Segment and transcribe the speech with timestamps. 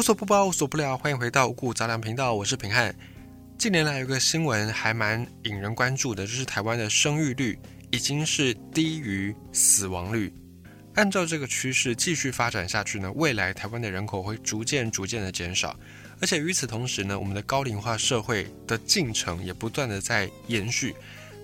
[0.00, 2.96] 无所不包，无所不聊，欢迎回到五谷杂粮频道，我是平汉。
[3.58, 7.58] 近年来有个新闻还蛮引人关注的，就是台湾的生育率
[7.90, 10.32] 已经是低于死亡率。
[10.94, 15.78] 按照这个趋势继续发展下去呢，未来台湾的人口会逐渐逐渐的减少，
[16.18, 20.94] 而且与此同时呢，我们的高龄化社会的进程也不断的在延续，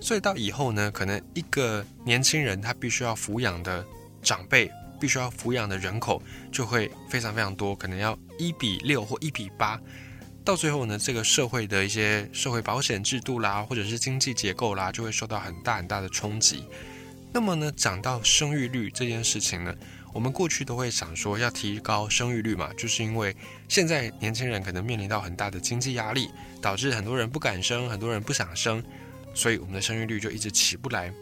[0.01, 3.85] 所以到以后呢，可能一个年轻人他必须要抚养的
[4.23, 4.67] 长辈。
[4.99, 6.21] 必须要抚养的人口
[6.51, 9.79] 就会非常非常多，可能要一比六或一比八，
[10.43, 16.63] 到最后呢，这个社会的一些社会保险制度啦，或者是经济结构啦，就会受到很大很大的冲击。
[17.33, 19.75] 那么呢，讲到生育率这件事情呢，
[20.13, 23.35] 我们过去都会想说要提高生育率嘛，就是因为
[23.67, 26.29] 现在年轻人可能面临到很大的经济压力，
[26.61, 28.81] 导致很多人不敢生，很多人不想生，
[29.33, 31.13] 所以我们的生育率就一直起不来。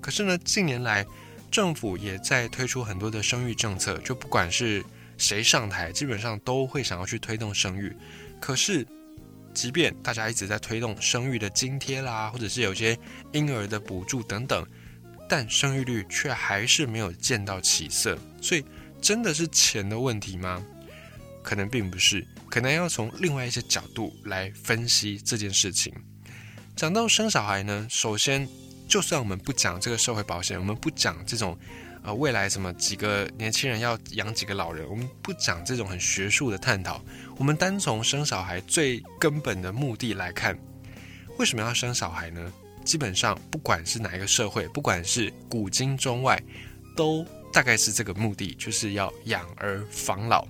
[0.00, 1.06] 可是呢，近年来，
[1.52, 4.82] 政府也在推出很多的生育政策，就不管是
[5.18, 7.94] 谁上台，基本上都会想要去推动生育。
[8.40, 8.86] 可是，
[9.52, 12.98] 即便大家一直在推动生育的津贴啦，或者是有些
[13.32, 14.66] 婴儿的补助等等，
[15.28, 18.18] 但生育率却还是没有见到起色。
[18.40, 18.64] 所以，
[19.02, 20.64] 真的是钱的问题吗？
[21.42, 25.92] 可能并不是，可能要从另外一些角度来分析这件事情。
[26.74, 28.48] 讲到生小孩呢，首先。
[28.92, 31.56] 就算我们不讲这个社会保险，我们不讲这种，
[32.02, 37.02] 呃，未来什么几个年轻人要养几个老人，我们不讲这种很学术的探讨，
[37.38, 40.54] 我们单从生小孩最根本的目的来看，
[41.38, 42.52] 为什么要生小孩呢？
[42.84, 46.38] 基本上不管是哪一个社会，不管是古今中外，
[46.94, 50.46] 都大概是这个目的，就是要养儿防老。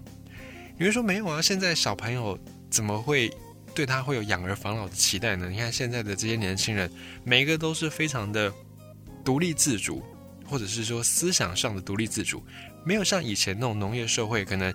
[0.79, 2.37] 有人说没有啊，现在小朋友
[2.69, 3.33] 怎么会？
[3.75, 5.49] 对他会有养儿防老的期待呢？
[5.49, 6.91] 你看现在的这些年轻人，
[7.25, 8.53] 每一个都是非常的
[9.25, 10.03] 独立自主，
[10.47, 12.45] 或者是说思想上的独立自主，
[12.85, 14.73] 没有像以前那种农业社会，可能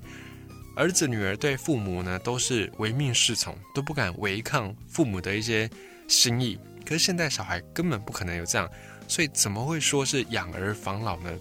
[0.76, 5.70] 儿子女儿对父母呢都是唯命是从，都不敢违抗父母的一些
[6.08, 6.58] 心意。
[6.86, 8.70] 可是现在小孩根本不可能有这样，
[9.08, 11.32] 所以怎么会说是养儿防老呢？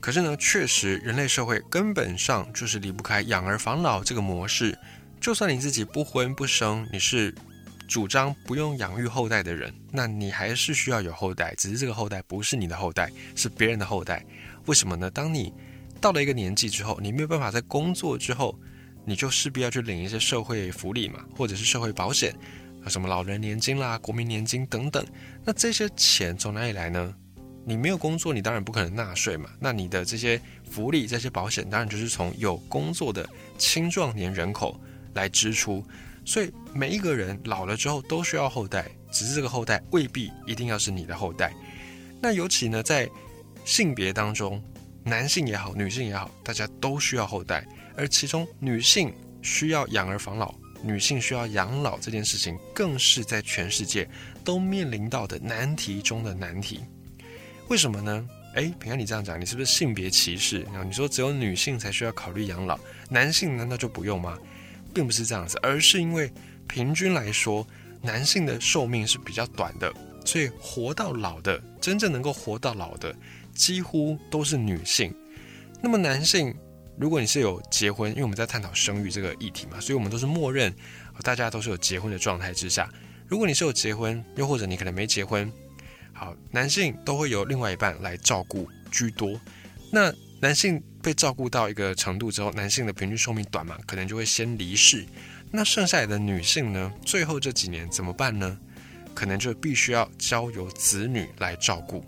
[0.00, 4.76] 可是呢，确实人类社会根本上就是离不开养儿防老这个模式。
[5.22, 7.32] 就算你自己不婚不生，你是
[7.86, 14.26] 主张不用养育后代的人，那你还是需要有后代，只是这个后代不是你的后代，是别人的后代。
[14.66, 15.08] 为什么呢？
[15.08, 15.54] 当你
[16.00, 18.58] 到了一个年纪之后，你没有办法在工作之后，
[19.04, 22.34] 你就势必要去领一些社会福利嘛，或者是社会保险
[22.84, 25.06] 啊，什么老人年金啦、国民年金等等。
[25.44, 27.14] 那这些钱从哪里来呢？
[27.64, 29.48] 你没有工作，你当然不可能纳税嘛。
[29.60, 33.24] 那你的这些福利、这些保险，当然就是从有工作的
[33.56, 34.80] 青壮年人口。
[35.14, 35.84] 来支出，
[36.24, 41.52] 所以每一个人老了之后都需要后代，只是这个后代未必一定要是你的后代。
[42.20, 43.08] 那尤其呢，在
[43.64, 44.62] 性别当中，
[45.04, 49.12] 男性也好，女性也好，大家都需要后代，而其中女性
[49.42, 54.08] 需要养儿防老，女性需要养老这件事情，更是在全世界
[54.44, 56.80] 都面临到的难题中的难题。
[57.68, 58.28] 为什么呢？
[58.54, 60.60] 哎，平安，你这样讲，你是不是性别歧视？
[60.64, 64.38] 然后你说只有女性才需要考虑养老，男性难道就不用吗？
[64.92, 66.30] 并不是这样子，而是因为
[66.68, 67.66] 平均来说，
[68.00, 69.92] 男性的寿命是比较短的，
[70.24, 73.14] 所以活到老的，真正能够活到老的，
[73.54, 75.14] 几乎都是女性。
[75.80, 76.54] 那么男性，
[76.98, 80.72] 如果你是有结婚，因为我们在探讨生育这个议题嘛，所以我们都是默认
[81.22, 82.88] 大家都是有结婚的状态之下。
[83.26, 85.50] 如果你是有结婚，又或者你可能没结婚，
[86.12, 89.40] 好，男性都会由另外一半来照顾居多。
[89.90, 95.06] 那男性被照顾到一个程度之后，男性的平均寿命短嘛，可能就会先离世。
[95.52, 96.92] 那剩下来的女性呢？
[97.06, 98.58] 最后这几年怎么办呢？
[99.14, 102.04] 可能就必须要交由子女来照顾。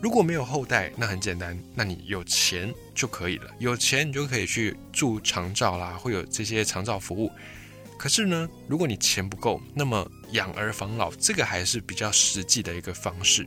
[0.00, 3.50] 如果没有后代，那很简单，那你有钱就可以了。
[3.58, 7.32] 有钱你就可以去住长照啦，会有这些长照服务。
[7.98, 13.44] 可是呢，如果你钱不够，那么养儿防老这个还是比较实际的一个方式。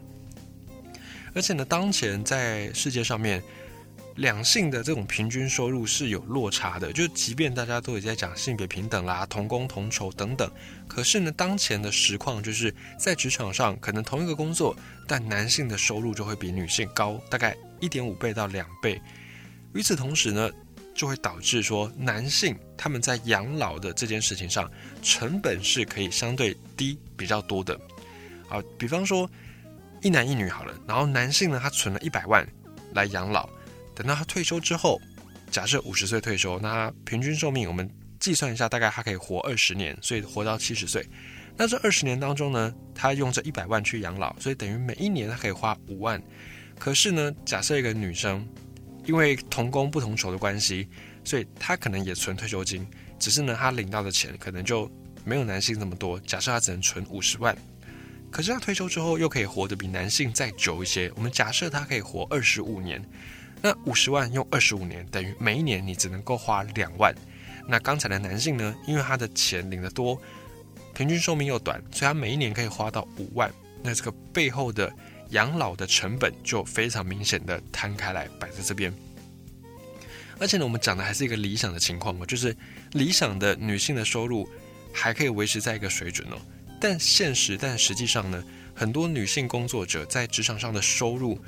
[1.33, 3.41] 而且呢，当前在世界上面。
[4.15, 10.49] 两性的这种平均收入是有落差的，就即便大家都也在讲性别平等啦、同工同酬等等，
[10.87, 14.75] 可是呢，当前的实况就是在职场上，可能同一个工作，
[15.07, 19.01] 但男性的收入就会比女性高大概一点五倍到两倍。
[19.73, 20.47] 与此同时呢，
[20.93, 24.71] 就会导致说男性他们在养老的这件事情上，
[25.01, 27.75] 成本是可以相对低比较多的。
[28.47, 29.27] 好，比方说
[30.03, 32.47] 一男一女好了，然后男性呢，他存了一百万
[32.93, 33.49] 来养老。
[33.95, 35.01] 等到他退休之后，
[35.51, 41.05] 假设五十岁退休，那他平均寿命我们计算一下，大概他可以活二十年，所以活到七十岁。
[41.55, 46.21] 那这二十年当中呢，他用这一百万去养老，所以等于每一年他可以花五万。
[46.79, 48.47] 可是呢，假设一个女生，
[49.05, 50.87] 因为同工不同酬的关系，
[51.23, 52.87] 所以他可能也存退休金，
[53.19, 54.91] 只是呢他领到的钱可能就
[55.23, 56.19] 没有男性那么多。
[56.21, 57.55] 假设他只能存五十万，
[58.31, 61.11] 可是他退休之后又可以活得比男性再久一些。
[61.15, 62.99] 我们假设他可以活二十五年，
[63.63, 67.15] 那五十万用二十五年，等于每一年你只能够花两万。
[67.67, 70.21] 那刚才的男性呢，因为他的钱领得多，
[70.93, 73.51] 平均寿命又短，所以他每一年可以花到五万。
[73.81, 74.93] 那这个背后的。
[75.29, 78.93] 养老的成本就非常明显的摊开来摆在这边，
[80.37, 82.55] 而且呢，我们讲的还是一个理想的情况哦，就是
[82.91, 84.47] 理想的女性的收入
[84.93, 86.37] 还可以维持在一个水准哦。
[86.79, 88.43] 但现实，但实际上呢，
[88.75, 91.39] 很多女性工作者在职场上的收入，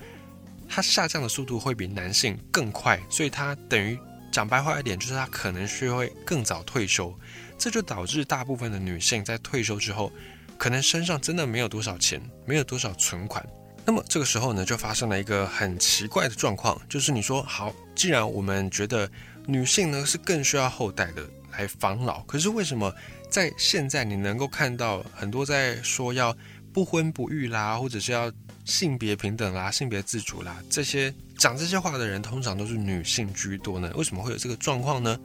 [0.67, 3.97] 它下降的速度会比男性更快，所以它等于
[4.31, 7.17] 讲白话一点，就是它可能是会更早退休，
[7.57, 10.12] 这就导致大部分的女性在退休之后，
[10.57, 13.45] 可能身上真的没有多少钱，没有多少存款。
[13.85, 19.09] 那么这个时候呢，就发生了一个很奇怪的状况，就是你说好，既然我们觉得
[19.45, 22.91] 女性呢是更需要后代的来防老，可是为什么
[23.29, 26.35] 在现在你能够看到很多在说要
[26.73, 28.31] 不婚不育啦，或者是要
[28.65, 33.89] 性别平等啦、性别自主啦，这些讲这些话的人通常都是女性居多呢？
[33.95, 35.17] 为什么会有这个状况呢？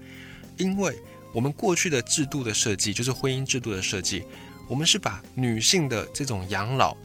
[0.57, 0.97] 因为
[1.35, 4.23] 我们过去的制度的设计，就是婚姻制度的设计，
[4.69, 6.97] 我们是把女性的这种养老。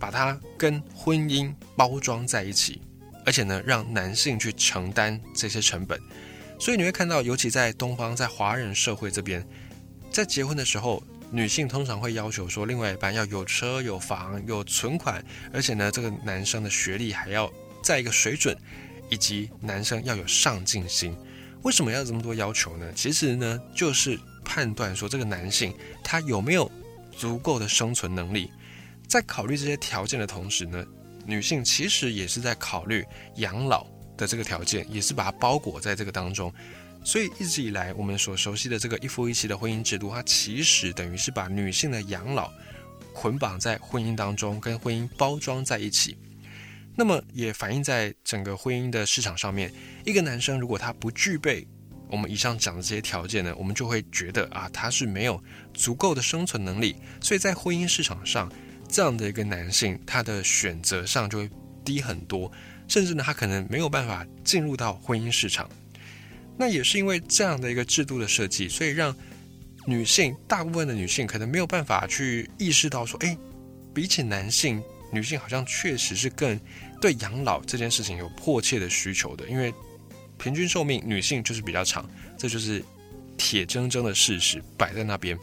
[0.00, 2.80] 把它跟婚姻包装在一起，
[3.26, 6.00] 而且呢，让男性去承担这些成本。
[6.56, 9.44] 所以你会看到，尤其在东方，在华人社会这边，
[10.12, 15.22] 在结婚的时候，女性通常会要求说，另外一半要有车有房有存款，
[15.52, 17.52] 而且呢，这个男生的学历还要
[17.82, 18.56] 在一个水准，
[19.10, 21.14] 以及男生要有上进心。
[21.62, 22.90] 为什么要这么多要求呢？
[22.94, 26.70] 其实呢，就是判断说这个男性他有没有
[27.16, 28.50] 足够的生存能力。
[29.06, 30.84] 在考虑这些条件的同时呢，
[31.26, 33.04] 女性其实也是在考虑
[33.36, 33.86] 养老
[34.16, 36.52] 的这个条件，也是把它包裹在这个当中。
[37.04, 42.52] 所以一直以来我们所熟悉的这个一夫一妻的婚姻制度，它其实等于是把女性的养老
[43.12, 46.16] 捆绑在婚姻当中，跟婚姻包装在一起。
[46.96, 49.72] 那么也反映在整个婚姻的市场上面，
[50.04, 51.66] 一个男生如果他不具备
[52.08, 55.42] 我们以上讲的这些条件呢，我们就会觉得啊，他是没有
[55.74, 56.96] 足够的生存能力。
[57.20, 58.50] 所以在婚姻市场上。
[58.90, 61.50] 这样的一个男性，他的选择上就会
[61.84, 62.50] 低很多，
[62.88, 65.68] 甚至呢，他可能没有办法进入到婚姻市场。
[66.58, 69.14] 那也是因为这样的一个制度的设计，所以让
[69.86, 73.36] 女性大部分的女性可能没有办法去意识到说，哎，
[73.94, 74.82] 比起男性，
[75.12, 76.58] 女性好像确实是更
[77.00, 79.72] 对养老这件事情有迫切的需求的，因为
[80.36, 82.84] 平均寿命女性就是比较长，这就是
[83.36, 85.38] 铁铮铮的事实摆在那边。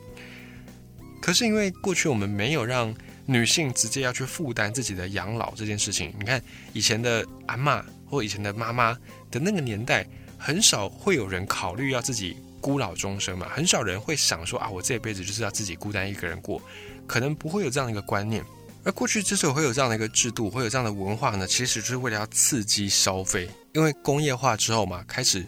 [1.21, 2.93] 可是因为过去我们没有让
[3.25, 6.39] 女性直接要去负担自己的养老这件事情，你看
[6.71, 8.93] 以前的阿妈或以前的妈妈
[9.31, 10.05] 的那个年代，
[10.45, 16.61] 很少会有人考虑要自己孤老终生嘛，很少人会想说啊，我这辈子就是要自己孤单一个人过，
[17.07, 18.45] 可能不会有这样的一个观念。
[18.83, 25.43] 而过去之所以会有这样的一个制度，会有这样的文化呢，其实就是为了要刺激消费，因为工业化之后嘛，开始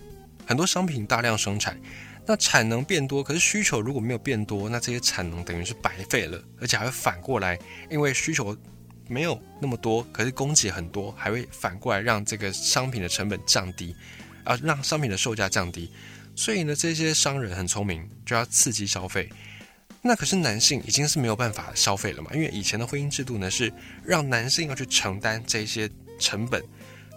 [0.48, 1.80] 很多商品大量生产。
[2.26, 7.56] 那产能变多，可是需求如果没有变多，那这些产能等于是白费了，而且还会反过来，
[7.92, 8.58] 因为需求
[9.08, 13.96] 没有那么多，可是供给很多，还会反过来让这个商品的成本降低，
[14.48, 15.92] 啊，让商品的售价降低。
[16.36, 19.30] 所以呢，这些商人很聪明，就要刺激消费。
[20.02, 23.72] 那可是男性已经是没有办法消费了嘛，因为以前的婚姻制度呢是
[24.04, 26.64] 让男性要去承担这些成本。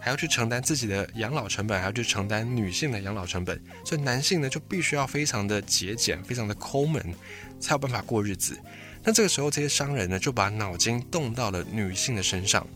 [0.03, 7.15] 还要去承担自己的养老成本，还要去承担女性的养老成本，所以男性呢就必须要非常的节俭，非常的抠门，
[7.61, 8.59] 才有办法过日子。
[9.05, 12.67] 那这个时候，这些商人呢就把脑筋动到了女性的身上。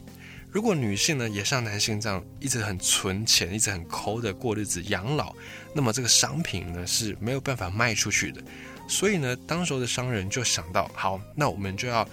[0.54, 5.34] 如果女性呢也像男性这样一直很存钱，一直很抠的过日子养老，
[5.74, 8.40] 那么这个商品呢是没有办法卖出去的。
[8.88, 12.08] 所以呢，当时候的商人就想到，好，那我们就要。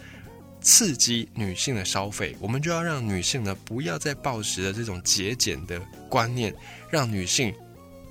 [0.63, 6.53] 刺激女性的消费，我们就要让女性呢不要再抱持的这种节俭的观念，
[6.91, 7.51] 让女性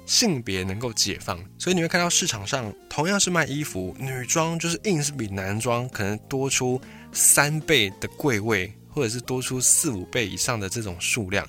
[0.04, 1.38] 性别能够解放。
[1.56, 6.82] 所以你会看到市场上同样是卖衣服，女装就是硬是比男装可能多出
[7.12, 11.46] 三倍的柜位，或者是多出四五倍以上的这种数量。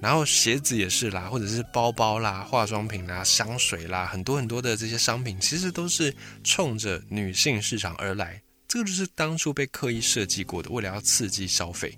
[0.00, 6.12] 然后鞋子也是啦，或者是包包啦、化妆品啦、香水啦，很多很多的这些商品，其实都是
[6.42, 8.42] 冲着女性市场而来。
[8.66, 11.96] 这个就是当初被刻意设计过的，为了要刺激消费。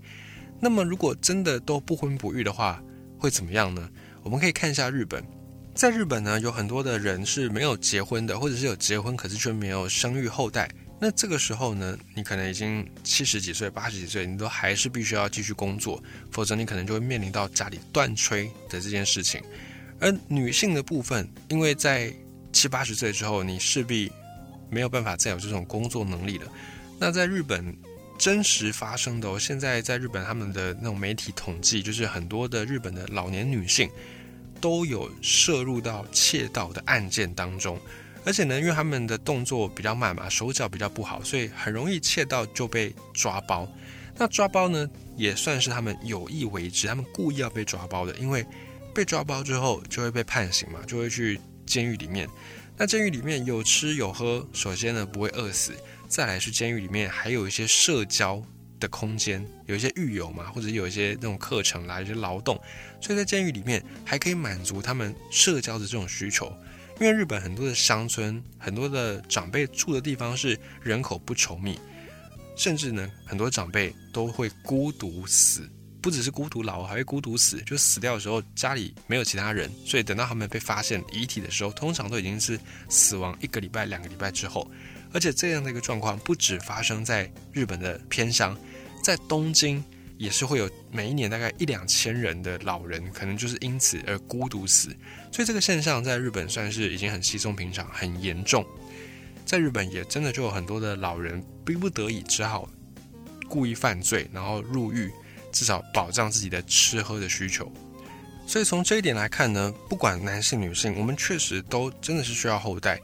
[0.60, 2.82] 那么，如果真的都不婚不育的话，
[3.18, 3.88] 会怎么样呢？
[4.22, 5.24] 我们可以看一下日本，
[5.74, 10.68] 在日本呢，有很多的人是没有结婚的，或者是有结婚，可是却没有生育后代。
[11.04, 19.38] 那这个时候呢，你可能已经七十几岁、八十几岁，你都还是必须要继续工作，否则你可能就会面临到家里断炊的这件事情。
[20.00, 22.10] 而女性的部分，因为在
[22.54, 24.10] 七八十岁之后，你势必
[24.70, 26.50] 没有办法再有这种工作能力了。
[26.98, 27.76] 那在日本
[28.18, 33.90] 真实发生的，现在在日本他们的那种媒体统计，就是很多的日本的老年女性
[34.58, 37.78] 都有涉入到窃盗的案件当中。
[38.24, 43.70] 而且呢，因为他们的动作比较慢嘛，手脚比较不好，所以很容易窃盗就被抓包。
[44.16, 48.14] 那抓包呢，也算是他们有意为之，他们故意要被抓包的。
[48.16, 48.46] 因为
[48.94, 52.28] 被抓包之后就会被判刑嘛，就会去监狱里面。
[52.76, 55.72] 那监狱里面有吃有喝，首先呢不会饿死，
[56.08, 58.42] 再来是监狱里面还有一些社交
[58.80, 62.60] 的空间，有一些狱友嘛，或者有一些那种课程啦，一些劳动，
[63.00, 66.52] 所以在监狱里面还可以满足他们社交的这种需求。
[67.00, 71.78] 因为日本很多的乡村，很多的长辈住的地方是人口不稠密，
[72.56, 75.68] 甚至呢，很多长辈都会孤独死，
[76.00, 77.60] 不只是孤独老，还会孤独死。
[77.62, 82.58] 就死掉的时候，家里没有其他人，所以等到他们被发现遗体的时候，通常都已经是
[82.88, 84.70] 死亡一个礼拜、两个礼拜之后。
[85.12, 88.56] 而且这样的一个状况，不止发生在日本的偏乡，
[89.02, 89.84] 在东京。
[90.16, 94.88] 也是会有每一年大概一两千人的老人，可能就是因此而孤独死，
[95.32, 98.64] 所以这个现象在日本算是已经很稀松平常、很严重。
[99.44, 102.68] 在日本也真的就有很多的老人逼不得已只好
[103.48, 105.10] 故意犯罪，然后入狱，
[105.52, 107.70] 至少保障自己的吃喝的需求。
[108.46, 113.00] 所以从这一点来看呢，不管男性女性，我们确实都真的是需要后代。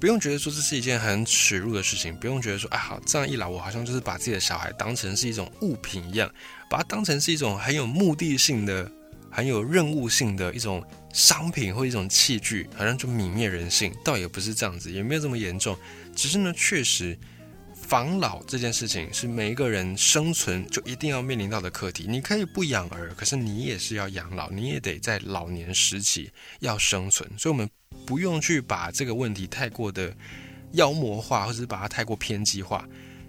[0.00, 6.32] 不用觉得说这是一件很耻辱的事情，不用觉得说，哎，好，这样一来，我好像就是把自己的小孩当成是一种物品一样，
[6.70, 8.90] 把它当成是一种很有目的性的、
[9.30, 13.94] 很有任务性的一种商品或一种器具，好像就泯灭人性。
[14.02, 15.76] 倒也不是这样子，也没有这么严重，
[16.16, 17.18] 只是呢，确实，
[17.74, 22.06] 防老这件事情是每一个人生存就一定要面临到的课题。
[22.08, 26.30] 你可以不养儿，可是你也是要养老，你也得在老年时期
[26.60, 27.30] 要生存。
[27.36, 27.68] 所以，我们。
[28.06, 30.12] 不用去把这个问题太过的
[30.72, 32.86] 妖魔化，或者是把它太过偏激化。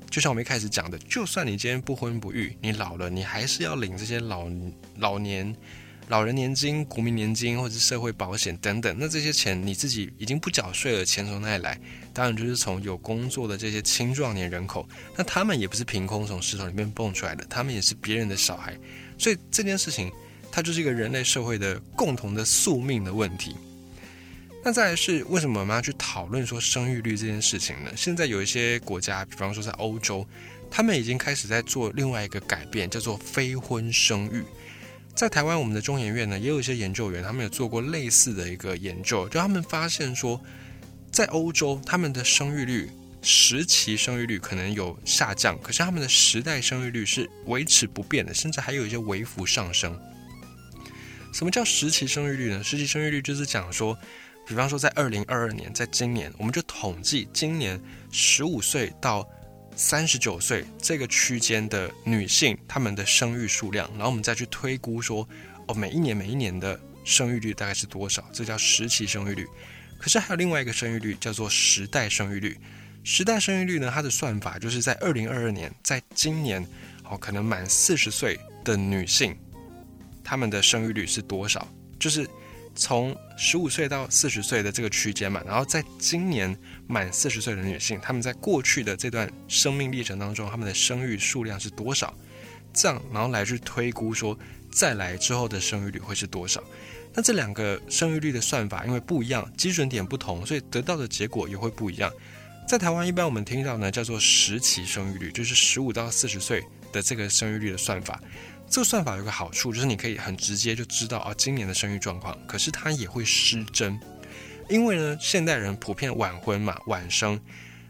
[0.09, 4.45] 就像我们一开始讲的，就算你今天不婚不育，你老了，你还是要领这些老
[4.97, 5.55] 老年
[6.09, 8.93] 老人年金、国民年金或者社会保险等等。
[8.99, 11.79] 那这些钱你自己已经不缴税了，钱从哪里来？
[12.11, 14.85] 当然就是从有工作的这些青壮年人口。
[15.15, 18.77] 那他们也不是凭空从石头里面蹦出来的，他们也是别人的小孩。
[19.17, 20.11] 所以这件事情，
[20.51, 23.55] 它就是一个人类社会的共同的宿命的问题。
[24.63, 27.91] 那再来是为什么我们要去讨论说生育率这件事情呢？
[27.97, 30.23] 现在有一些国家，比方说在欧洲，
[30.69, 34.43] 他们已经开始在做另外一个改变，叫做非婚生育。
[35.15, 40.39] 在台湾，我们的中研院呢，也有一些研究员，他们有做过类似的一个研究，就他们发现说，
[41.11, 42.87] 在欧洲，他们的生育率
[43.23, 49.99] 时期生育率可能有下降，可是他们的时代生育率是维持不变的，甚至还有一些微幅上升。
[51.33, 52.63] 什么叫时期生育率呢？
[52.63, 53.97] 时期生育率就是讲说。
[54.51, 57.81] 比方说，在二零二二年，在今年，我们就统计今年
[58.11, 59.25] 十五岁到
[59.77, 65.25] 三十九岁这个区间的女性，她们的生育数量，然后我们再去推估说，
[65.67, 68.27] 哦，每一年每一年的生育率大概是多少？
[68.33, 69.47] 这叫时期生育率。
[69.97, 72.57] 可是还有另外一个生育率，叫做时代生育率。
[73.05, 76.61] 时代生育率呢，它的算法就是在二零二二年，在今年，
[77.09, 79.33] 哦，可能满四十岁的女性，
[80.25, 81.65] 她们的生育率是多少？
[81.97, 82.27] 就是。
[82.75, 92.13] 从十五岁到四十岁的这个区间嘛，然后在今年满四十岁的女性，她们在过去的这段生命历程当中，她们的生育数量是多少？
[92.73, 94.37] 这样，然后来去推估说，
[94.71, 96.63] 再来之后的生育率会是多少？
[97.13, 102.09] 那这两个生育率的算法因为不一样，基准点不同，所以得到的结果也会不一样。
[102.67, 106.63] 在台湾，一般我们听到呢叫做时期生育率，就是十五到四十岁
[106.93, 108.21] 的这个生育率的算法。
[108.71, 112.37] 这个算法有个好处，就是你可以很直接就知道啊，今年的生育状况。
[112.47, 113.99] 可是它也会失真，
[114.69, 117.37] 因为呢，现代人普遍晚婚嘛，晚生。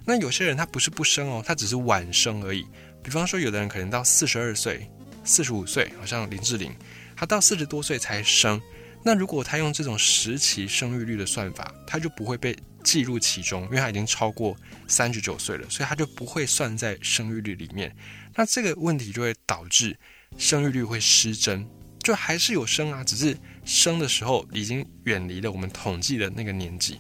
[0.06, 2.66] 那有些人他不是不生哦，他只是晚生而已。
[3.04, 4.90] 比方说，有的人可能到四十二岁、
[5.24, 6.76] 四十五岁，好像林志玲，
[7.16, 8.60] 她到四十多岁才生。
[9.04, 14.58] 那如果她用这种时期生育率的算法，她就不会被计入其中，因为她已经超过
[14.88, 17.96] 三十九岁了，所以她就不会算在生育率里面。
[18.34, 19.96] 那这个问题就会导致。
[20.38, 21.66] 生育率会失真，
[22.00, 27.00] 就还是有生啊，只是生的时候已经远离了我们统计的那个年纪。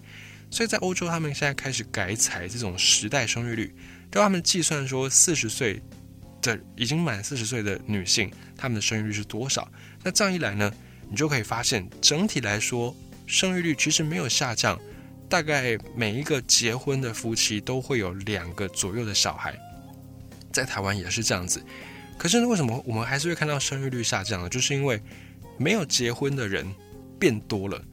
[0.49, 3.73] 所以在欧洲，他们现在开始改采这种时代生育率，
[4.11, 5.81] 让他们计算说四十岁
[6.41, 9.71] 的已经满四十岁的女性，她们的生育率是多少。
[10.03, 10.71] 那这样一来呢，
[11.09, 12.93] 你就可以发现，整体来说，
[13.25, 14.77] 生育率其实没有下降，
[15.29, 19.57] 大概每一个结婚的夫妻都会有两个左右的小孩。
[20.51, 21.63] 在台湾也是这样子。
[22.21, 24.47] 可是为什么我们还是会看到生育率下降呢？
[24.47, 25.01] 就是因为
[25.57, 26.71] 没有结婚的人
[27.17, 27.83] 变多了，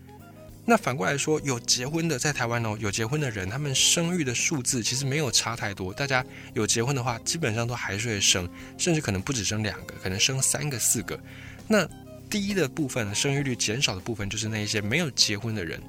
[0.66, 5.94] 那反过来说，有结婚的在台湾哦，有结婚的人，他们生育的数字其实没有差太多。
[5.94, 11.18] 大家有结婚的话，基本上都还是会生，甚至可能不止生两个，可能生三个、四个。
[11.66, 11.88] 那
[12.28, 15.82] 第一的部分，生育率减少的部分，就是那一些没有结婚的人，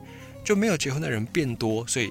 [0.46, 2.10] 就没有结婚的人变多，所以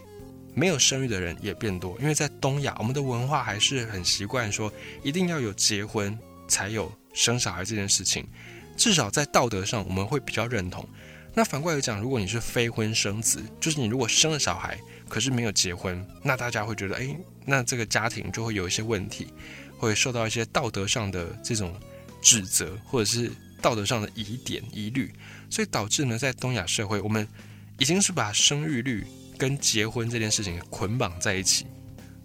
[0.58, 1.96] 没有生育的人也变多。
[2.00, 4.72] 因为在东亚，我们的文化还是很习惯说，
[5.04, 8.26] 一定要有结婚才有生小孩这件事情，
[8.76, 10.86] 至少在道德上我们会比较认同。
[11.34, 14.76] 那反过来讲，如果你是非婚生子，就是你如果生了小孩，
[15.08, 19.32] 可是没有结婚，那大家会觉得，哎，那这个家庭就会有一些问题，
[19.76, 21.72] 会受到一些道德上的这种
[22.20, 23.30] 指责，或者是
[23.62, 25.14] 道德上的疑点疑虑，
[25.48, 27.28] 所以导致呢，在东亚社会，我们
[27.78, 29.06] 已经是把生育率
[29.38, 31.66] 跟结婚这件事情捆绑在一起。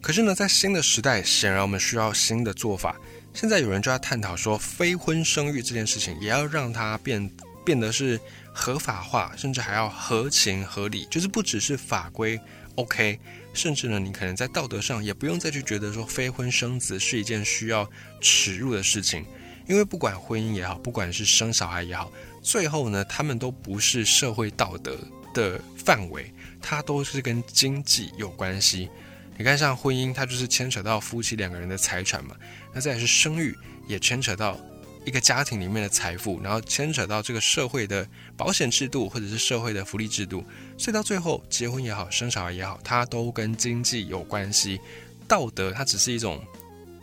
[0.02, 3.00] 可是呢，在新的时代，显然我们需要新的做法。
[3.34, 7.32] 现在有人就在探讨说，非婚生育这件事情，也要让它变
[7.64, 8.20] 变得是。
[8.56, 12.40] 合法化，甚至还要合情合理，就是不只是法规
[12.76, 13.20] OK，
[13.52, 17.90] 甚至呢，你可能在道德上也不用再去觉得说非婚生子是一件需要
[18.22, 19.26] 耻辱的事情，
[19.68, 22.12] 因为不管婚姻也好，不管是生小孩也好，
[22.44, 24.96] 最后呢，他们都不是社会道德
[25.34, 26.32] 的范围，
[26.64, 28.90] 它都是跟经济有关系。
[29.38, 32.36] 你看，像婚姻，它就是牵扯到夫妻两个人的财产嘛，
[32.74, 33.56] 那再是生育，
[33.88, 34.58] 也牵扯到。
[35.06, 40.46] 一个家庭里面的财富，然后牵扯到这个社会的保险制度，或者是社会的福利制度，
[40.78, 44.80] 所以到最后结婚也好，生小孩也好，它都跟经济有关系。
[45.28, 46.42] 道德它只是一种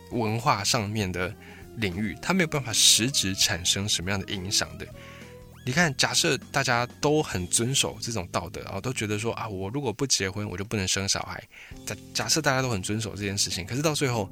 [0.09, 1.31] 文化上面的
[1.75, 4.87] 领域，它没有办法实质产生什么样的影响的。
[5.65, 11.43] 你看，假设大家都很遵守这种道德啊，都觉得说啊，我如果不结婚，我就不能生小孩。
[11.85, 14.29] 假假设大家都很遵守这件事情，可是到最后。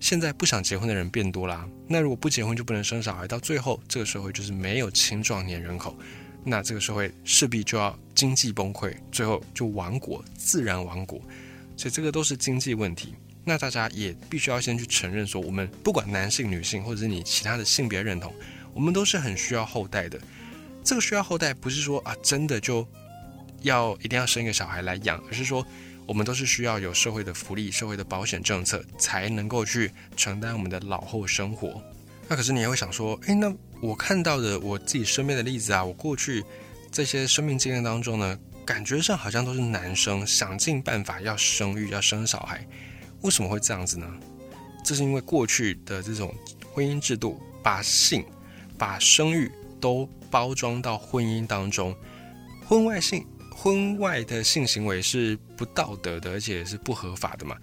[0.00, 5.96] 现在不想结婚的人变多啦，那如果不结婚就不能生小孩，到最后这个社会就是没有青壮年人口，
[6.44, 11.20] 那这个社会势必就要经济崩溃，最后就亡国，自然亡国。
[11.76, 13.14] 所以这个都是经济问题。
[13.44, 18.34] 那大家也必须要先去承认说，我们不管男性、女性，或者是你其他的性别认同，
[18.74, 20.20] 我们都是很需要后代的。
[20.84, 22.86] 这个需要后代，不是说啊真的就
[23.62, 25.64] 要一定要生一个小孩来养，而是说。
[26.04, 31.80] 我们都是需要有社会的福利、社会的保险政策，才能够去承担我们的老后生活。
[32.28, 36.44] 那可是你也会想说，诶，那我看到的我自己身边的例子啊，我过去
[36.90, 42.66] 这些生命经验当中呢，感觉上好像都是男生想尽办法要生育、要生小孩。
[43.20, 44.06] 为什么会这样子呢？
[44.84, 46.34] 这是因为过去的这种
[46.74, 48.24] 婚姻制度，把性、
[48.76, 51.94] 把生育都包装到婚姻当中，
[52.66, 53.24] 婚外性。
[53.54, 57.56] 婚外的性行为是不道德的，而且是不合法的嘛？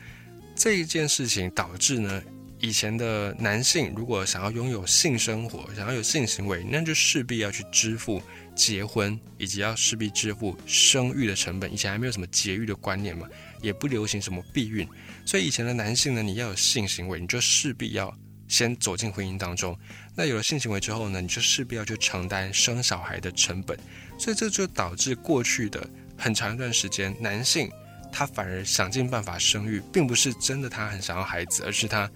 [0.55, 2.23] 这一件事情导致呢，
[2.59, 8.21] 以前的男性如果想要拥有性生活，想要有性行为，那就势必要去支付
[8.55, 11.73] 结婚，以及要势必支付生育的成本。
[11.73, 13.27] 以前还没有什么节育的观念嘛，
[13.59, 14.87] 也不流行什么避孕，
[15.25, 18.15] 所以以前的男性呢，你要有性行为，你就势必要
[18.49, 19.77] 先走进婚姻当中。
[20.13, 23.79] 那有了性行为之后呢，你就势必要去承担生小孩的成本。
[24.17, 27.71] 所以这就导致过去的很长一段时间，男性
[28.11, 32.11] 他反而想尽办法生育，并不是真的他很想要孩子，而是他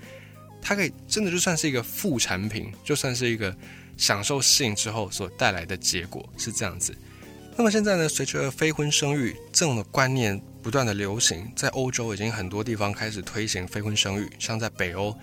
[0.62, 3.56] 他可以真的就算是一个副产品，就算是一个
[3.96, 6.93] 享受性之后所带来的结果是这样子。
[7.56, 15.15] 那么现在呢，随着非婚生育这种的观念不断的流行，在欧洲已经很多地方开始推行非婚生育，像在北欧，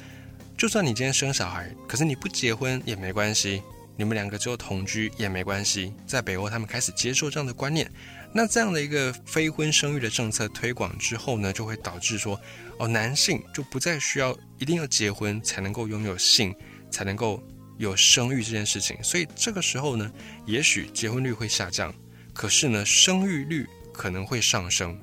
[0.61, 3.62] 就算你今天生小孩，可是你不结婚也没关系。
[3.96, 7.90] 你们两个就同居也没关系，在北欧他们开始接受这样的观念，
[8.31, 12.38] 那这样的一个非婚生育的政策推广之后呢，就会导致说，
[12.79, 16.55] 哦，男性就不再需要一定要结婚才能够拥有性，
[16.90, 17.42] 才能够
[17.79, 20.12] 有生育这件事情，所以这个时候呢，
[20.44, 21.90] 也许结婚率会下降，
[22.35, 25.01] 可是呢，生育率可能会上升，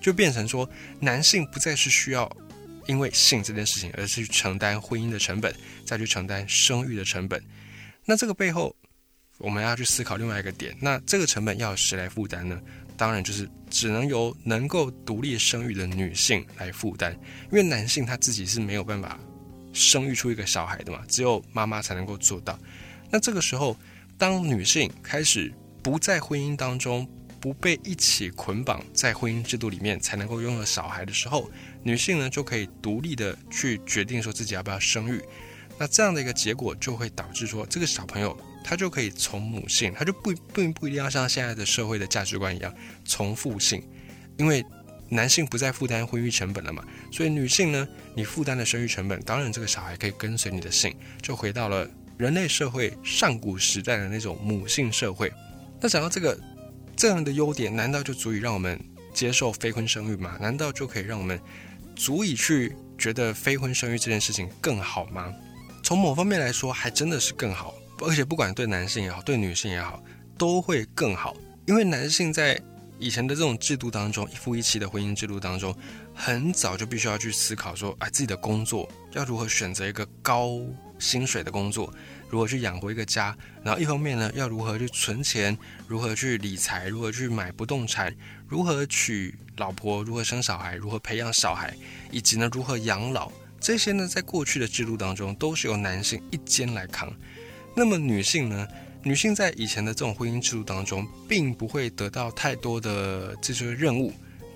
[0.00, 0.70] 就变成说，
[1.00, 2.30] 男性不再是需要
[2.90, 5.54] 因为性这件事情，而去承担婚姻的成本，
[5.86, 7.40] 再去承担生育的成本。
[8.04, 8.74] 那这个背后，
[9.38, 10.76] 我们要去思考另外一个点。
[10.80, 12.60] 那这个成本要谁来负担呢？
[12.96, 17.12] 当然就是只能由能够独立生育的女性来负担，
[17.44, 19.18] 因为男性他自己是没有办法
[19.72, 22.58] 生育出一个小孩的嘛，只有妈妈才能够做到。
[23.08, 23.76] 那这个时候，
[24.18, 25.50] 当女性开始
[25.82, 27.08] 不在婚姻当中，
[27.40, 31.50] 不被一起捆绑在婚姻制度里面，才能够拥有小孩的时候，
[31.82, 35.20] 女性呢就可以独立的去决定说自己要不要生育。
[35.78, 43.82] 那这样的一个结果就会导致说，这个小朋友他就可以从母性，他就不并不一定要像现在的社会的价值观一样从父性，
[44.36, 44.62] 因为
[45.08, 51.88] 男性不再负担婚育成本了嘛，所以女性呢，你负担的生育成本，当然这个小孩可以跟随你的性，就回到了
[52.18, 55.32] 人类社会上古时代的那种母性社会。
[55.80, 56.38] 那讲到这个
[56.94, 58.78] 这样的优点难道就足以让我们
[59.14, 60.36] 接受非婚生育吗？
[60.38, 61.40] 难道就可以让我们
[62.00, 65.30] 足以去觉得非婚生育这件事情更好吗？
[65.82, 70.02] 从某方面来说，还真的是更好，而且不管对男性也好，对女性也好，
[70.38, 71.36] 都会更好，
[71.66, 72.58] 因为男性在。
[73.02, 75.74] 以前的这种制度当中，一夫一妻的婚姻制度当中，
[76.14, 80.60] 很早就必须要去思考说，哎，自己的工作要如何选择一个高
[80.98, 81.90] 薪水的工作，
[82.28, 83.34] 如何去养活一个家，
[83.64, 85.56] 然后一方面呢，要如何去存钱，
[85.88, 88.14] 如何去理财，如何去买不动产，
[88.50, 91.72] 如何娶老婆，如何生小孩，如何培养小孩，
[92.10, 97.14] 以及呢，如何养老，这些呢，在过去的制度当中，都是由男性一肩来扛。
[97.76, 98.66] 那么女性呢？
[99.04, 104.12] 女性在以前的这种婚姻制度当中，并不会得到太多的这些任务，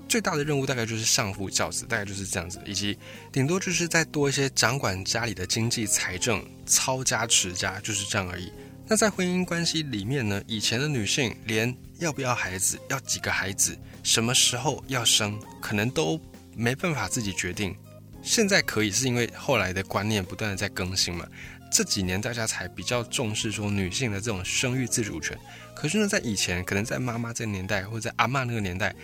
[0.09, 2.99] 最大的任务大概就是相夫教子，大概就是这样子，以及
[3.31, 8.51] 顶多就是再多一些掌管家里的经济财政、操家持家，就是这样而已。
[8.87, 16.21] 那在婚姻关系里面呢，以前的女性连要不要孩子、要几个孩子、什么时候要生，可能都
[16.55, 17.75] 没办法自己决定。
[18.23, 21.27] 现在可以是因为后来的观念不断的在更新嘛。
[21.73, 25.37] 这几年大家才比较重视说女性的这种生育自主权，
[25.75, 28.95] 可是呢，在以前，可能在妈妈这个年代，或者在阿妈那个年代，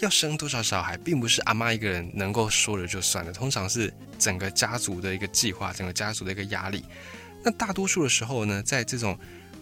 [0.00, 6.84] 要生多少小孩，并不是阿妈一个人能够说了就算了，通常是整个家族的一个计划，整个家族的一个压力。
[7.44, 9.18] 那大多数的时候呢，在这种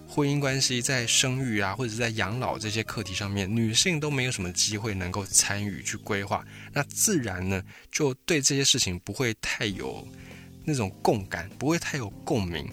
[0.08, 10.06] 婚姻关系、在生育啊，或者在养老这些课题上面，女性都没有什么机会能够参与去规划，那自然呢，就对这些事情不会太有。
[10.64, 12.64] 那种共感不会太有共鸣，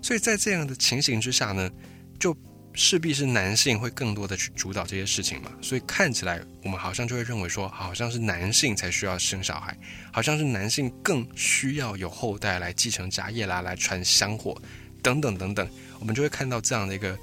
[0.00, 1.70] 所以在这样的情形之下呢，
[2.18, 2.34] 就
[2.76, 5.50] 势必是男性会更多的去主导这些事情嘛。
[5.60, 9.76] 所以看起来我们好像就会认为说，好像是男性才需要生小孩，
[10.12, 14.56] 好像是男性更需要有后代来继承家业啦，来传香火
[15.02, 17.18] 等等等等，我们就会看到这样的一个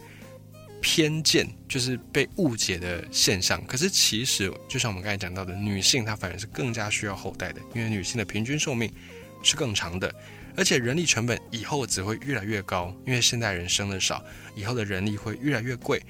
[0.82, 3.66] 偏见，就是被误解的现象。
[3.66, 8.92] 可是其实就像我们刚才讲到的，女性她反而是更加需要后代的，因为女性的平均寿命。
[9.46, 10.10] 是更长的，
[10.56, 14.24] 而且人力成本以后只会越来越高，因为现代人生的少，
[14.56, 16.02] 以后的人力会越来越贵。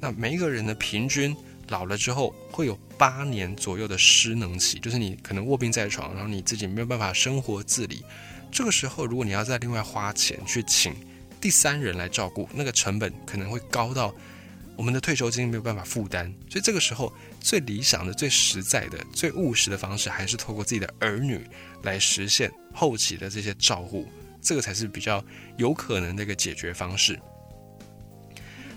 [0.00, 1.36] 那每一个人的平均
[1.68, 8.04] 老了之后会有八年左右的失能期，就是你可能卧病在床，然后你自己没有办法生活自理。
[8.50, 10.94] 这个时候，如果你要再另外花钱去请
[11.40, 14.14] 第三人来照顾，那个成本可能会高到。
[14.74, 21.38] 我们的退休金没有办法负担，所以这个时候最理想的、最实在的、最务实的方式，还是透过自己的儿女
[21.82, 24.06] 来实现后期的这些照顾，
[24.40, 25.24] 这个才是比较
[25.56, 27.18] 有可能的一个解决方式。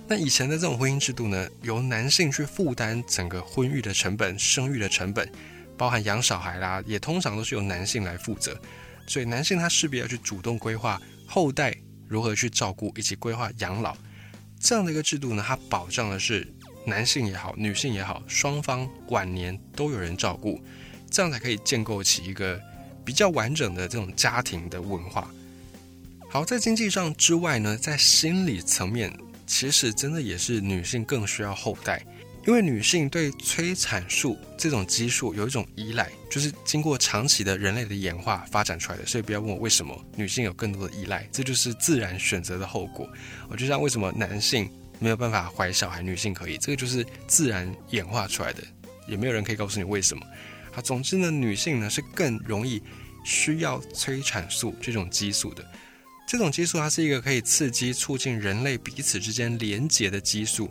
[0.07, 5.27] 那以前的这种婚姻制度呢，由男性去负担整个婚育的成本、生育的成本，
[5.75, 8.55] 包含养小孩啦，也通常都是由男性来负责，
[9.07, 11.75] 所以男性他势必要去主动规划后代
[12.07, 13.97] 如何去照顾，以及规划养老。
[14.59, 16.47] 这样的一个制度呢，它保障的是
[16.85, 20.61] 男性也好，女性也好，双方晚年都有人照顾，
[21.09, 22.61] 这样才可以建构起一个
[23.05, 25.31] 比较完整的这种家庭的文化。
[26.27, 29.15] 好，在经济上之外呢，在心理层面，
[29.47, 32.03] 其实真的也是女性更需要后代。
[32.47, 43.09] 因为女性对催产素这种激素有一种依赖，就是经过长期的人类的演化发展出来的，所以不要问我为什么女性有更多的依赖，这就是自然选择的后果。
[43.49, 48.61] 我就像为什么男性没有办法怀小孩，女性可以，这个就是自然演化出来的，
[49.07, 50.23] 也没有人可以告诉你为什么。
[50.75, 52.81] 啊，总之呢，女性呢是更容易
[53.23, 55.65] 需要催产素这种激素的，
[56.27, 60.69] 这种激素它是一个可以刺激促进人类彼此之间连结的激素。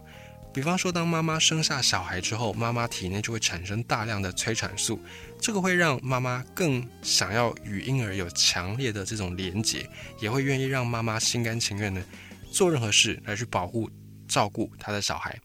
[0.52, 5.00] 比方说，当妈妈生下小孩之后，妈妈体内就会产生大量的催产素，
[5.40, 9.84] 这个会让妈妈更想要与婴儿有强烈的这种连结，
[10.20, 12.00] 也会愿意让妈妈心甘情愿的
[12.52, 13.90] 做任何事来去保护、
[14.28, 15.36] 照顾她的小孩。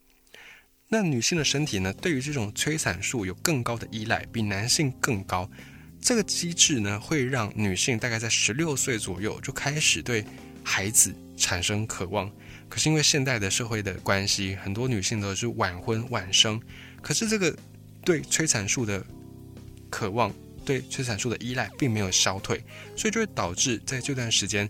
[0.92, 5.48] 那女性的身体呢，对于这种催产素有更高的依赖，比男性更高。
[6.00, 10.24] 这个机制呢，会让女性大概在十六岁左右就开始对
[10.64, 12.28] 孩子产生渴望。
[12.68, 16.60] 可是因为现代的社会的关系，很多女性都是晚婚晚生。
[17.00, 17.56] 可是这个
[18.04, 19.00] 对催产素的
[19.88, 22.60] 渴望、对催产素的依赖并没有消退，
[22.96, 24.68] 所以就会导致在这段时间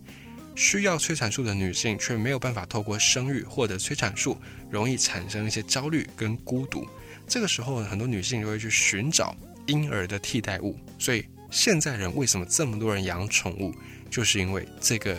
[0.54, 4.36] 需要催产素的女性却没有办法透过生育获得催产素，
[4.70, 6.86] 容易产生一些焦虑跟孤独。
[7.26, 9.34] 这个时候，很多女性就会去寻找
[9.66, 10.78] 婴儿的替代物。
[10.98, 13.74] 所以现在人为什么这么多人养宠物，
[14.10, 15.16] 就是因为这个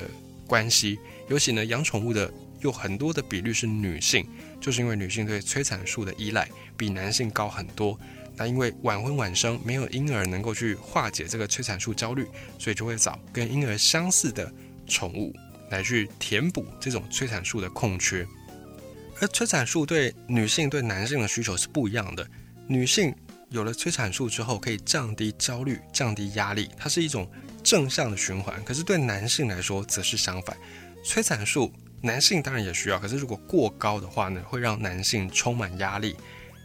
[0.47, 0.99] 关系。
[1.29, 2.31] 尤其呢，养宠物的。
[2.61, 4.23] 有很多的比率是女性，
[4.59, 7.99] 就是因为女性对催产素的依赖比男性高很多。
[8.37, 12.23] 那因为晚婚晚生，没有婴儿能够去化解这个催产素焦虑，
[12.59, 14.53] 所以就会找跟婴儿相似的
[14.91, 15.33] 宠物
[15.69, 18.27] 来去填补这种催产素的空缺。
[19.21, 22.27] 而催产素对女性对男性的需求是不一样的。
[22.67, 23.15] 女性
[23.49, 27.29] 有了催产素之后，可以降低焦虑、降低压力，它是一种
[27.63, 28.63] 正向的循环。
[28.63, 30.57] 可是对男性来说，则是相反。
[31.03, 36.15] 催产素男性当然也需要，可是如果过高的话呢，会让男性充满压力。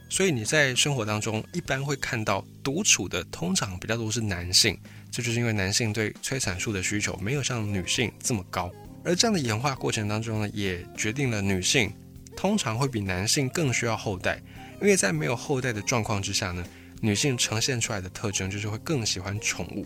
[0.09, 4.77] 所以你在生活当中一般会看到独处的，通常比较多是男性，
[5.11, 8.71] 这就是因为男性对催产素的需求没有像女性这么高。
[9.03, 11.91] 而这样的演化过程当中呢，也决定了女性
[12.35, 14.41] 通常会比男性更需要后代，
[14.81, 16.65] 因为在没有后代的状况之下呢，
[17.01, 19.85] 女性呈现出来的特征就是会更喜欢宠物。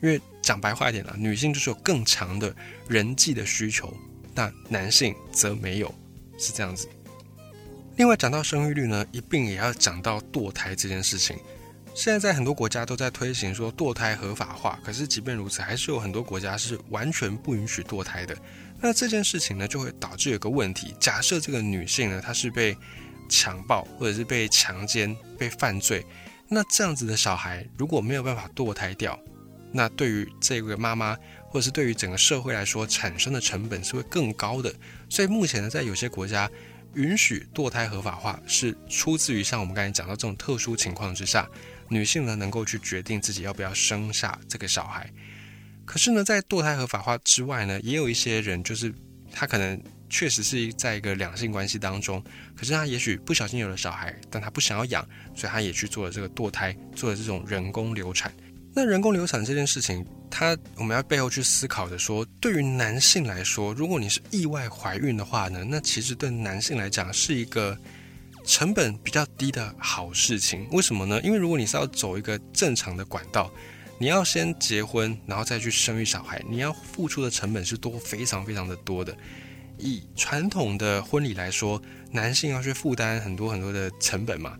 [0.00, 2.54] 因为讲白话一点了，女性就是有更强的
[2.88, 3.92] 人际的需求，
[4.34, 5.92] 那男性则没有，
[6.38, 6.88] 是这样子。
[7.98, 11.36] 另外讲到生育率呢，一并也要讲到堕胎这件事情。
[11.96, 18.36] 现在在很多国家都在推行说堕胎合法化，可是即便如此，还是有很多国家是完全不允许堕胎的。
[18.80, 22.76] 那这件事情呢，就会导致有个问题：假设这个女性呢，她是被
[23.28, 26.06] 强暴或者是被强奸、被犯罪，
[26.46, 29.18] 那这样子的小孩如果没有办法堕胎掉，
[29.72, 31.16] 那对于这个妈妈
[31.48, 34.72] 或者是对于整个社会来说，产生的成本是会更高的。
[35.08, 36.48] 所以目前呢，在有些国家。
[36.98, 41.48] 允许堕胎合法化是出自于像我们刚才讲到这种特殊情况之下，
[41.88, 45.08] 女性呢能够去决定自己要不要生下这个小孩。
[45.84, 48.92] 可是呢，在堕胎合法化之外呢，也有一些人就是
[49.30, 49.80] 他可能
[50.10, 52.20] 确实是在一个两性关系当中，
[52.56, 58.34] 可是他也许不小心有了小孩，但他不想要养，所以他也去做了这个堕胎，做了这种人工流产。
[58.74, 67.76] 那人工流产这件事情，它我们要背后去思考的说，对于男性来说，如果你是意外怀孕的话呢，那其实对男性来讲是一个
[68.44, 70.68] 成本比较低的好事情。
[70.70, 71.20] 为什么呢？
[71.22, 73.50] 因为如果你是要走一个正常的管道，
[73.98, 79.16] 你要先结婚，然后再去生育小孩，你要付出的成本是多非常非常的多的。
[79.76, 84.56] 以传统的婚礼来说，男性要去负担很多很多的成本嘛。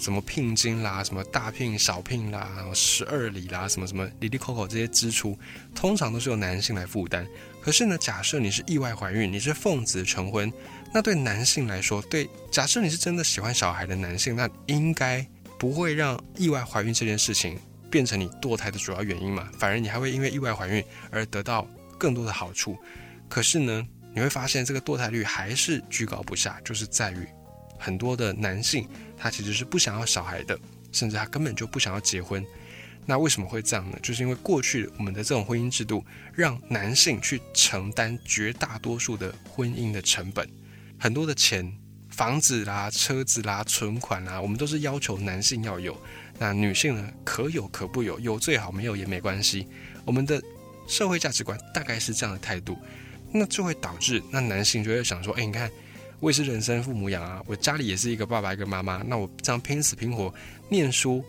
[0.00, 5.36] 什么聘金啦，什么大聘小聘啦，十二礼啦，什么什么里里口口这些支出，
[5.74, 7.26] 通常都是由男性来负担。
[7.60, 10.50] 可是呢，假设你是意外怀孕，你是奉子成婚，
[10.94, 15.26] 那对男性来说，对假设你是真的喜欢小孩的男性，那应该
[15.58, 17.58] 不会让意外怀孕这件事情
[17.90, 19.50] 变成你堕胎的主要原因嘛？
[19.58, 22.78] 反而你还会因为意外怀孕而得到更多的好处。
[23.28, 27.26] 可是呢，你会发现这个堕胎率还是居高不下，就是在于。
[27.78, 28.86] 很多的男性，
[29.16, 30.58] 他其实是不想要小孩的，
[30.92, 32.44] 甚至他根本就不想要结婚。
[33.06, 33.98] 那为什么会这样呢？
[34.02, 40.46] 就是因为过去我们的这种婚姻制度，让男性去承担绝大多数的婚姻的成本，
[40.98, 41.72] 很多的钱、
[42.10, 45.98] 房子啦、车子啦、存款啦，我们都是要求男性要有。
[46.38, 49.66] 那女性呢，可有可不有，有最好，没有也没关系。
[50.04, 50.42] 我们的
[50.86, 52.76] 社会价值观大概是这样的态度，
[53.32, 55.70] 那就会导致那男性就会想说：，哎，你看。
[56.20, 60.34] 我也是人生父母养啊，我家里也是一个爸爸一个妈妈，那我这样拼死拼活
[60.68, 61.24] 念书，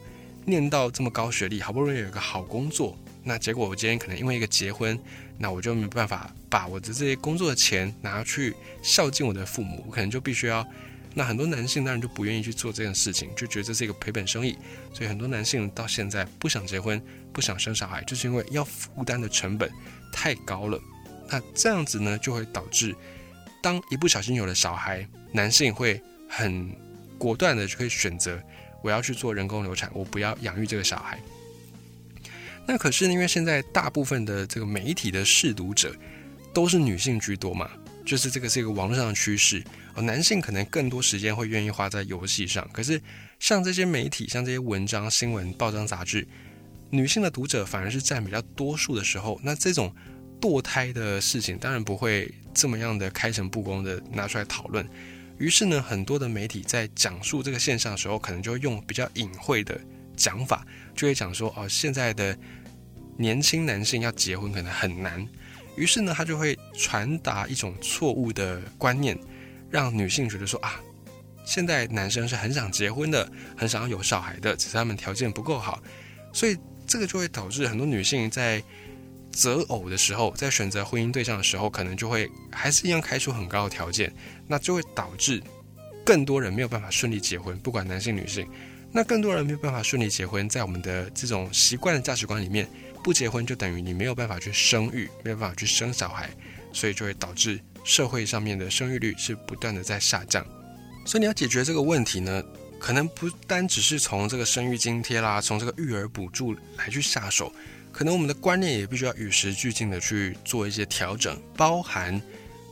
[0.46, 5.00] 念到这么高学历，好不容易有个好工作，那结果我今天可能因为一个结婚，
[5.38, 10.66] 那我就没办法把我的这些工作的钱拿去孝敬我的父母，我可能就必须要，
[11.14, 14.58] 那很多男性当然就不愿意去做这件事情，就觉得这是一个赔本生意，
[14.92, 17.00] 所以很多男性到现在不想结婚，
[17.32, 19.70] 不想生小孩，就是因为要负担的成本
[20.12, 20.82] 太高了，
[21.30, 22.96] 那这样子呢就会导致。
[23.62, 26.74] 当一不小心有了小孩，男性会很
[27.18, 28.42] 果断的就可以选择，
[28.82, 31.20] 我要去做人工流产，我不要养育这个小孩。
[32.66, 35.94] 那可是因为现在大部分的这个媒体的试读者
[36.54, 37.70] 都是女性居多嘛，
[38.06, 39.64] 就是这个是一个网络上的趋势。
[39.96, 43.02] 哦，男性可能更多时间会愿意花在游戏上，可是
[43.40, 46.28] 像这些媒体，像这些文章、新闻、报章、杂志，
[46.92, 49.94] 女性的读者反而是占比较多数的时候，那这种。
[50.40, 54.88] 堕胎的事情当然不会这么样的开诚布公的拿出来讨论，
[55.38, 59.80] 于是呢，很多的媒体在讲述这个现象的时候，可能就会用比较隐晦的
[60.16, 62.38] 讲法，就会讲说哦，现在的
[63.18, 65.26] 年轻男性要结婚可能很难，
[65.76, 69.18] 于是呢，他就会传达一种错误的观念，
[69.70, 70.80] 让女性觉得说啊，
[71.46, 75.84] 现在男生是很想结婚的，很想要有小孩的，只是他们条件不够好，
[76.32, 78.64] 所以这个就会导致很多女性在。
[79.32, 84.14] 择偶的时候，在选择婚姻对象的时候，可能就会还是一样开出很高的条件，
[84.48, 85.42] 那就会导致
[86.06, 88.48] 更多人没有办法顺利结婚，不管男性女性。
[88.92, 92.68] 那更多人没有办法顺利结婚，在我们的这种习惯的价值观里面，
[93.04, 96.28] 不结婚就等于你没有办法去生育，没有办法去生小孩，
[96.74, 100.44] 所以就会导致社会上面的生育率是不断的在下降。
[101.06, 102.44] 所以你要解决这个问题呢，
[102.80, 107.54] 可能不单只是从这个生育津贴啦，从这个育儿补助来去下手。
[108.00, 112.22] 可能我们的观念也必须要与时俱进的去做一些调整，包含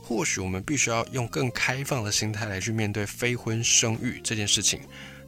[0.02, 4.80] 或许我们必须要用更开放的心态来去面对非婚生育这件事情。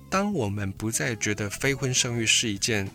[0.08, 2.88] 当我们不再觉得非婚生育是一件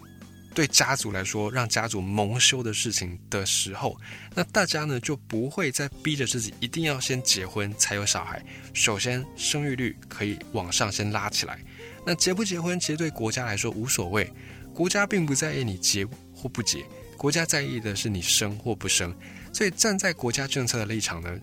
[0.56, 3.96] 对家族来说让家族蒙羞的事情的时候，
[4.34, 8.44] 那大家呢就不会再逼着自己一定要先结婚才有小孩。
[8.74, 11.60] 首先，生育率可以往上先拉起来。
[12.04, 14.28] 那结不结婚，其实对国家来说无所谓，
[14.74, 16.04] 国家并不在意你结
[16.46, 16.86] 或不结，
[17.18, 19.12] 国家在意的是你生或不生。
[19.52, 21.36] 所以站在国家政策的立场呢，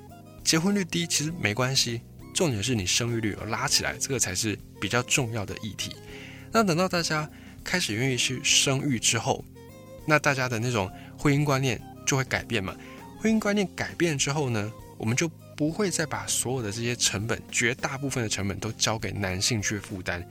[0.44, 2.00] 结婚率低其实没关系，
[2.32, 5.96] 重点是你生育率要拉起来，这个才是比较重要的议题。
[6.52, 7.28] 那等到大家
[7.64, 9.44] 开始愿意去生育之后，
[10.06, 10.88] 那大家的那种
[11.18, 12.76] 婚姻观念就会改变嘛。
[13.18, 20.24] 婚姻观念改变之后呢，我们就不会再把所有的这些成本，绝大部分的成本都交给男性去负担。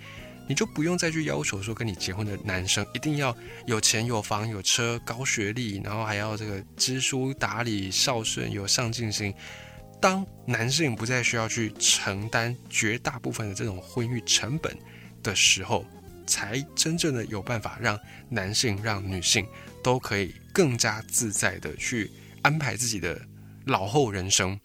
[0.52, 3.34] 你就不用再去要求说跟你结婚的男生一定要
[3.68, 9.34] 有钱有房有车高学历，然后还要这个知书达理孝顺有上进心。
[10.02, 14.78] 当男性不再需要去承担绝大部分的这种婚育成本
[15.24, 15.86] 的时候，
[16.28, 19.48] 才真正的有办法让男性让女性
[19.82, 22.12] 都可以更加自在的去
[22.42, 23.18] 安排自己的
[23.68, 24.60] 老后人生。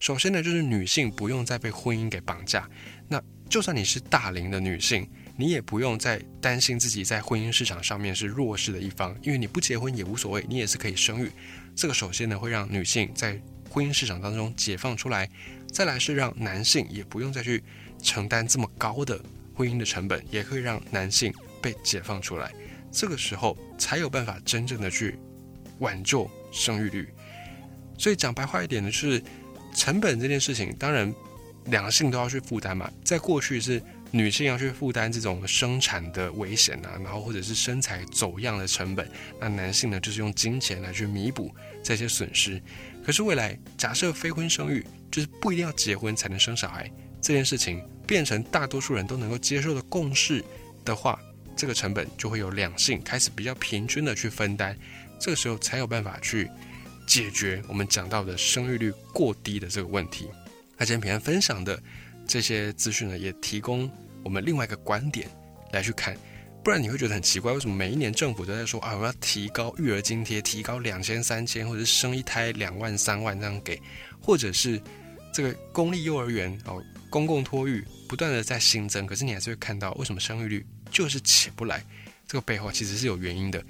[0.00, 2.68] 首先呢，就是女性不用再被婚姻给绑架。
[3.08, 5.10] 那就算你是大龄的女性。
[5.40, 11.30] 你也不用再担心自己在婚姻市场上面是弱势的一方，因为你不结婚也无所谓，你也是可以生育。
[11.74, 15.26] 这个首先呢会让女性在婚姻市场当中解放出来，
[15.72, 17.64] 再来是让男性也不用再去
[18.02, 19.18] 承担这么高的
[19.54, 22.52] 婚姻的成本，也可以让男性被解放出来。
[22.92, 25.18] 这个时候才有办法真正的去
[25.78, 27.08] 挽救生育率。
[27.96, 29.22] 所以讲白话一点呢，是
[29.74, 31.10] 成本这件事情，当然
[31.64, 32.92] 两性都要去负担嘛。
[33.02, 33.82] 在过去是。
[34.12, 42.60] 女性要去负担这种生产的危险啊，然后或者是身材走样的成本，那男性呢就是用金钱来去弥补这些损失。
[43.04, 46.90] 可是未来假设非婚生育，就是不一定要结婚才能生小孩
[47.22, 50.44] 这件事情，变成大多数人都能够接受的共识
[50.84, 51.16] 的话，
[51.56, 54.76] 这个成本就会有两性开始比较平均的去分担，
[55.20, 56.50] 这个时候才有办法去
[57.06, 60.28] 解决我们讲到的生育率过低的这个问题。
[60.76, 61.80] 那今天平安分享的。
[62.30, 63.90] 这些资讯呢，也提供
[64.22, 65.28] 我们另外一个观点
[65.72, 66.16] 来去看，
[66.62, 73.82] 不然你会觉得很奇怪，为什么每一年政府都在说啊，我要提高育儿津贴，提高两千、三千，或者是生一胎两万、三万这样给，
[74.22, 74.80] 或者是
[75.34, 81.84] 这个公立幼儿园哦，公共托育不断的在新增，可是你还是会看到为什么生育率就是起不来，
[82.28, 83.60] 这个背后其实是有原因的，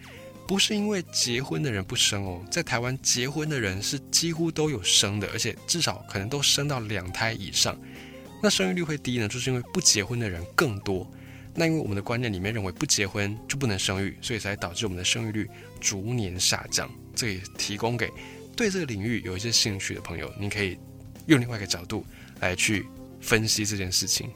[0.46, 7.75] 不是因为结婚的人不生哦，在台湾结婚的人是几乎都有生的，而且至少可能都生到两胎以上。
[8.42, 11.11] 那生育率会低呢，就是因为不结婚的人更多。
[11.55, 15.48] 那因为我们的观念里面认为不结婚就不能生育，所以才导致我们的生育率
[15.81, 16.90] 逐年下降。
[17.14, 18.09] 这也提供给
[18.57, 20.79] 对这个领域有一些兴趣的朋友，你可以
[21.26, 22.07] 用另外一个角度
[22.40, 22.87] 来去
[23.20, 24.31] 分析这件事情。